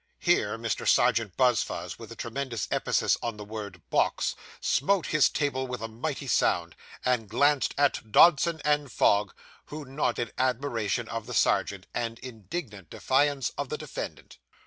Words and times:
Here, 0.17 0.57
Mr. 0.57 0.87
Serjeant 0.87 1.37
Buzfuz, 1.37 1.99
with 1.99 2.11
a 2.11 2.15
tremendous 2.15 2.67
emphasis 2.71 3.17
on 3.21 3.37
the 3.37 3.45
word 3.45 3.83
'box,' 3.91 4.35
smote 4.59 5.05
his 5.05 5.29
table 5.29 5.67
with 5.67 5.79
a 5.79 5.87
mighty 5.87 6.25
sound, 6.25 6.75
and 7.05 7.29
glanced 7.29 7.75
at 7.77 8.11
Dodson 8.11 8.61
and 8.65 8.91
Fogg, 8.91 9.35
who 9.65 9.85
nodded 9.85 10.33
admiration 10.39 11.07
of 11.07 11.27
the 11.27 11.35
Serjeant, 11.35 11.85
and 11.93 12.17
indignant 12.17 12.89
defiance 12.89 13.51
of 13.59 13.69
the 13.69 13.77
defendant. 13.77 14.39